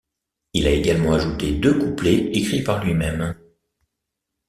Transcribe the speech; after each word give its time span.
Il 0.53 0.65
a 0.65 0.71
également 0.71 1.13
ajouté 1.13 1.51
deux 1.53 1.77
couplets 1.77 2.31
écrits 2.31 2.63
par 2.63 2.83
lui-même. 2.83 3.35